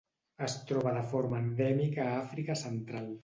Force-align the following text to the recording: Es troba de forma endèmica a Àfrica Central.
Es 0.45 0.55
troba 0.71 0.93
de 0.95 1.03
forma 1.11 1.43
endèmica 1.45 2.07
a 2.09 2.17
Àfrica 2.25 2.57
Central. 2.65 3.15